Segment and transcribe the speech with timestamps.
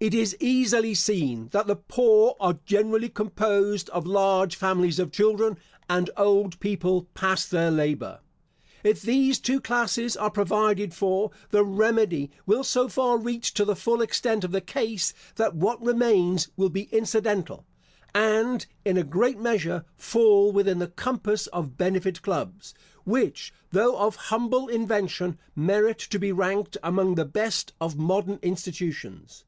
[0.00, 5.58] It is easily seen, that the poor are generally composed of large families of children,
[5.90, 8.20] and old people past their labour.
[8.84, 13.74] If these two classes are provided for, the remedy will so far reach to the
[13.74, 17.66] full extent of the case, that what remains will be incidental,
[18.14, 24.14] and, in a great measure, fall within the compass of benefit clubs, which, though of
[24.30, 29.42] humble invention, merit to be ranked among the best of modern institutions.